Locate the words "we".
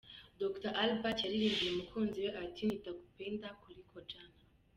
2.25-2.31